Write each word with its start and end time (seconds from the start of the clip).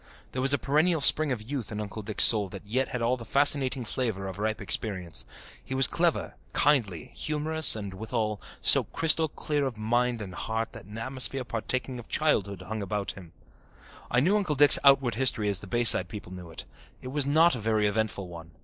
There 0.31 0.41
was 0.41 0.51
a 0.51 0.57
perennial 0.57 0.99
spring 0.99 1.31
of 1.31 1.43
youth 1.43 1.71
in 1.71 1.79
Uncle 1.79 2.01
Dick's 2.01 2.23
soul 2.23 2.49
that 2.49 2.65
yet 2.65 2.87
had 2.87 3.03
all 3.03 3.17
the 3.17 3.23
fascinating 3.23 3.85
flavour 3.85 4.27
of 4.27 4.39
ripe 4.39 4.59
experience. 4.59 5.25
He 5.63 5.75
was 5.75 5.85
clever, 5.85 6.33
kindly, 6.53 7.11
humorous 7.15 7.75
and, 7.75 7.93
withal, 7.93 8.41
so 8.63 8.85
crystal 8.85 9.27
clear 9.29 9.63
of 9.67 9.77
mind 9.77 10.19
and 10.19 10.33
heart 10.33 10.73
that 10.73 10.85
an 10.85 10.97
atmosphere 10.97 11.43
partaking 11.43 11.99
of 11.99 12.07
childhood 12.07 12.63
hung 12.63 12.81
around 12.81 13.11
him. 13.11 13.31
I 14.09 14.21
knew 14.21 14.37
Uncle 14.37 14.55
Dick's 14.55 14.79
outward 14.83 15.13
history 15.13 15.49
as 15.49 15.59
the 15.59 15.67
Bayside 15.67 16.07
people 16.09 16.33
knew 16.33 16.49
it. 16.49 16.65
It 17.03 17.09
was 17.09 17.27
not 17.27 17.55
a 17.55 17.59
very 17.59 17.85
eventful 17.85 18.27
one. 18.27 18.49